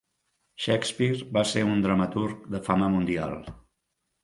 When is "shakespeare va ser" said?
0.63-1.63